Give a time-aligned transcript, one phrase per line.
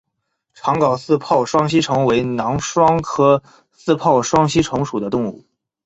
[0.55, 5.45] 长睾似泡双吸虫为囊双科似泡双吸虫属的动物。